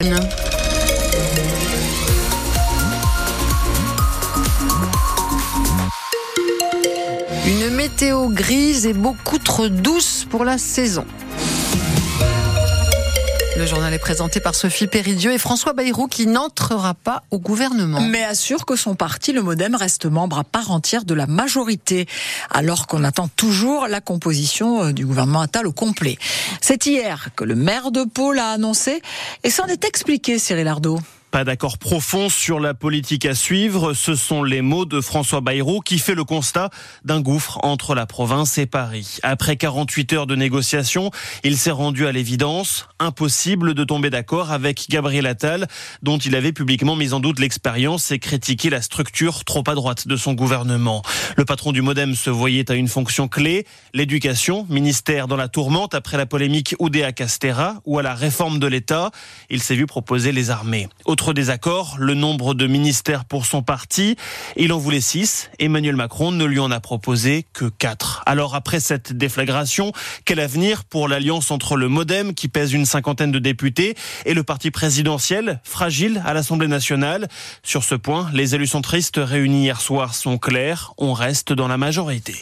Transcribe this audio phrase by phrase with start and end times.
[0.00, 0.14] Une
[7.70, 11.04] météo grise et beaucoup trop douce pour la saison.
[13.58, 18.00] Le journal est présenté par Sophie Péridieu et François Bayrou qui n'entrera pas au gouvernement.
[18.00, 22.06] Mais assure que son parti, le Modem, reste membre à part entière de la majorité,
[22.50, 26.18] alors qu'on attend toujours la composition euh, du gouvernement Attal au complet.
[26.60, 29.02] C'est hier que le maire de Pau l'a annoncé
[29.42, 31.00] et s'en est expliqué, Cyril Ardo.
[31.30, 35.80] Pas d'accord profond sur la politique à suivre, ce sont les mots de François Bayrou
[35.80, 36.70] qui fait le constat
[37.04, 39.18] d'un gouffre entre la province et Paris.
[39.22, 41.10] Après 48 heures de négociations,
[41.44, 45.66] il s'est rendu à l'évidence, impossible de tomber d'accord avec Gabriel Attal,
[46.02, 50.08] dont il avait publiquement mis en doute l'expérience et critiqué la structure trop à droite
[50.08, 51.02] de son gouvernement.
[51.36, 55.94] Le patron du Modem se voyait à une fonction clé, l'éducation, ministère dans la tourmente
[55.94, 59.10] après la polémique Oudéa-Castera ou à la réforme de l'État.
[59.50, 60.88] Il s'est vu proposer les armées.
[61.18, 64.14] Autre désaccord, le nombre de ministères pour son parti.
[64.54, 65.50] Il en voulait six.
[65.58, 68.22] Emmanuel Macron ne lui en a proposé que quatre.
[68.24, 69.90] Alors après cette déflagration,
[70.24, 74.44] quel avenir pour l'alliance entre le Modem, qui pèse une cinquantaine de députés, et le
[74.44, 77.26] parti présidentiel, fragile à l'Assemblée nationale?
[77.64, 80.92] Sur ce point, les élus centristes réunis hier soir sont clairs.
[80.98, 82.36] On reste dans la majorité.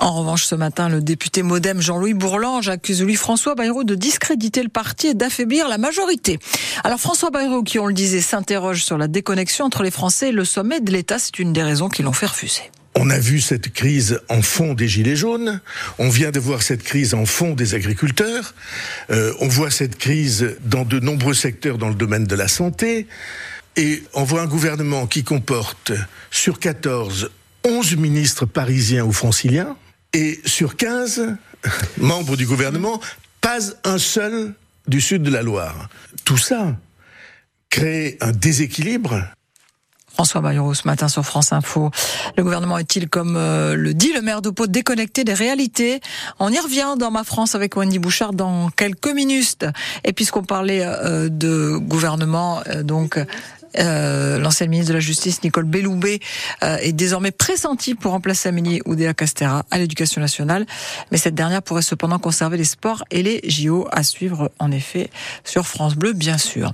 [0.00, 4.68] En revanche, ce matin, le député modem Jean-Louis Bourlange accuse Louis-François Bayrou de discréditer le
[4.68, 6.38] parti et d'affaiblir la majorité.
[6.82, 10.32] Alors François Bayrou, qui on le disait, s'interroge sur la déconnexion entre les Français et
[10.32, 12.62] le sommet de l'État, c'est une des raisons qui l'ont fait refuser.
[12.96, 15.60] On a vu cette crise en fond des Gilets jaunes,
[15.98, 18.54] on vient de voir cette crise en fond des agriculteurs,
[19.10, 23.06] euh, on voit cette crise dans de nombreux secteurs dans le domaine de la santé,
[23.76, 25.92] et on voit un gouvernement qui comporte
[26.30, 27.30] sur 14
[27.64, 29.76] 11 ministres parisiens ou franciliens,
[30.14, 31.36] et sur 15
[31.98, 33.00] membres du gouvernement,
[33.40, 34.54] pas un seul
[34.86, 35.88] du sud de la Loire.
[36.24, 36.76] Tout ça
[37.68, 39.20] crée un déséquilibre
[40.14, 41.90] François Bayrou ce matin sur France Info.
[42.36, 46.00] Le gouvernement est-il, comme euh, le dit le maire de Pau, déconnecté des réalités?
[46.38, 49.66] On y revient dans Ma France avec Wendy Bouchard dans quelques minutes.
[50.04, 53.18] Et puisqu'on parlait euh, de gouvernement, euh, donc
[53.78, 56.20] euh, l'ancienne ministre de la Justice, Nicole Belloubet,
[56.62, 60.66] euh, est désormais pressentie pour remplacer Amélie Oudéa-Castera à l'éducation nationale.
[61.10, 65.10] Mais cette dernière pourrait cependant conserver les sports et les JO à suivre, en effet,
[65.44, 66.72] sur France Bleu, bien sûr.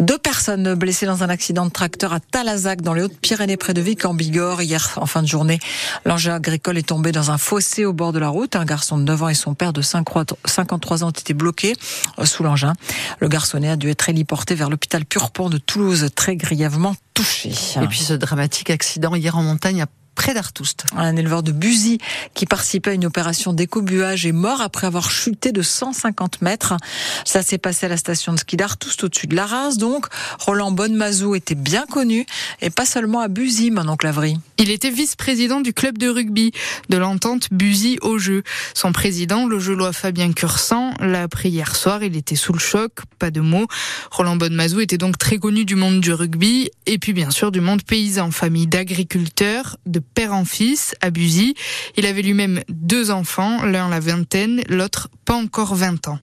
[0.00, 3.80] Deux personnes blessées dans un accident de tracteur à Talazac, dans les Hautes-Pyrénées, près de
[3.80, 5.58] Vic, en Bigorre, hier en fin de journée.
[6.04, 8.56] L'engin agricole est tombé dans un fossé au bord de la route.
[8.56, 11.74] Un garçon de 9 ans et son père de 53 ans ont été bloqués
[12.18, 12.72] euh, sous l'engin.
[13.20, 16.94] Le garçonnet a dû être héliporté vers l'hôpital Purpont de Toulouse, très grièvement.
[17.18, 19.86] Et puis ce dramatique accident hier en montagne à
[20.22, 20.84] près d'Artoust.
[20.96, 21.98] Un éleveur de Buzy
[22.34, 26.76] qui participait à une opération d'écobuage est mort après avoir chuté de 150 mètres.
[27.24, 29.78] Ça s'est passé à la station de ski d'Artoust au-dessus de la race.
[29.78, 30.06] Donc,
[30.38, 32.24] Roland Bonnemazou était bien connu
[32.60, 34.36] et pas seulement à Buzy, mon oncle Avry.
[34.58, 36.52] Il était vice-président du club de rugby
[36.88, 38.44] de l'entente Buzy au jeu.
[38.74, 42.04] Son président, le gelois Fabien Cursan, l'a appris hier soir.
[42.04, 43.66] Il était sous le choc, pas de mots.
[44.12, 47.60] Roland Bonnemazou était donc très connu du monde du rugby et puis bien sûr du
[47.60, 51.54] monde paysan, famille d'agriculteurs, de père en fils à Buzy.
[51.96, 56.18] Il avait lui-même deux enfants, l'un la vingtaine, l'autre pas encore 20 ans.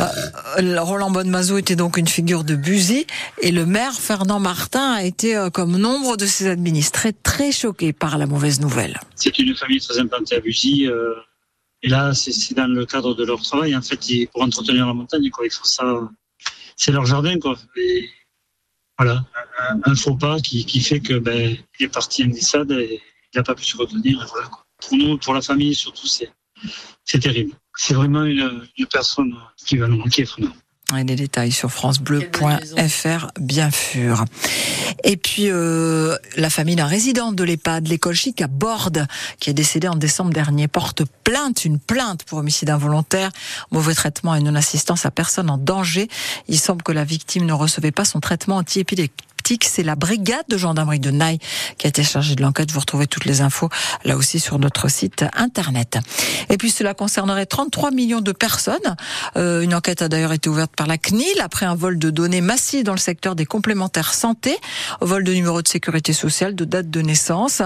[0.00, 3.06] Euh, Roland Bonnemazou était donc une figure de Buzy
[3.40, 7.92] et le maire Fernand Martin a été, euh, comme nombre de ses administrés, très choqué
[7.92, 9.00] par la mauvaise nouvelle.
[9.14, 10.86] C'est une famille très implantée à Buzy.
[10.86, 11.14] Euh,
[11.82, 13.74] et là, c'est dans le cadre de leur travail.
[13.74, 14.00] En fait,
[14.32, 15.84] pour entretenir la montagne, quoi, il faut ça.
[16.76, 17.56] C'est leur jardin, quoi.
[17.76, 18.08] Et
[19.04, 19.24] voilà,
[19.84, 23.00] un, faux pas qui, fait que ben, il est parti en glissade et
[23.32, 24.24] il n'a pas pu se retenir.
[24.30, 24.48] voilà,
[24.80, 26.32] Pour nous, pour la famille surtout, c'est
[27.04, 27.54] c'est terrible.
[27.74, 30.54] C'est vraiment une, une, personne qui va nous manquer vraiment.
[30.96, 34.24] Et les détails sur francebleu.fr, bien sûr.
[35.04, 39.06] Et puis, euh, la famille d'un résident de l'EHPAD, l'école chic à Borde,
[39.40, 43.30] qui est décédé en décembre dernier, porte plainte, une plainte pour homicide involontaire,
[43.70, 46.08] mauvais traitement et non-assistance à personne en danger.
[46.48, 49.31] Il semble que la victime ne recevait pas son traitement antiépileptique
[49.62, 51.38] c'est la brigade de gendarmerie de Naï
[51.78, 52.70] qui a été chargée de l'enquête.
[52.70, 53.68] Vous retrouvez toutes les infos
[54.04, 55.98] là aussi sur notre site internet.
[56.48, 58.96] Et puis cela concernerait 33 millions de personnes.
[59.36, 62.40] Euh, une enquête a d'ailleurs été ouverte par la CNIL après un vol de données
[62.40, 64.56] massif dans le secteur des complémentaires santé,
[65.00, 67.62] vol de numéro de sécurité sociale, de date de naissance.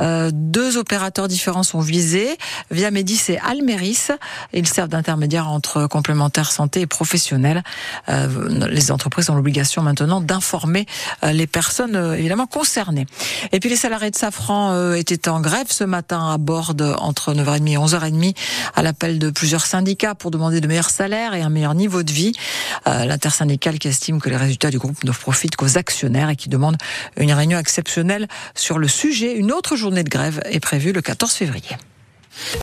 [0.00, 2.36] Euh, deux opérateurs différents sont visés,
[2.70, 4.08] via Médis et Almeris.
[4.52, 7.62] Ils servent d'intermédiaire entre complémentaires santé et professionnels.
[8.08, 10.86] Euh, les entreprises ont l'obligation maintenant d'informer
[11.32, 13.06] les personnes évidemment concernées.
[13.52, 17.68] Et puis les salariés de Safran étaient en grève ce matin à bord entre 9h30
[17.68, 18.36] et 11h30
[18.74, 22.12] à l'appel de plusieurs syndicats pour demander de meilleurs salaires et un meilleur niveau de
[22.12, 22.32] vie.
[22.86, 26.76] L'intersyndicale qui estime que les résultats du groupe ne profitent qu'aux actionnaires et qui demande
[27.16, 29.34] une réunion exceptionnelle sur le sujet.
[29.34, 31.76] Une autre journée de grève est prévue le 14 février.